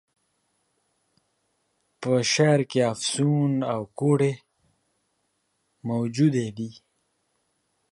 په 2.01 2.11
شعر 2.33 2.59
کي 2.71 2.79
افسون 2.93 3.51
او 3.73 3.81
کوډې 3.99 4.33
موجودي 5.89 6.47
دي. 6.57 6.71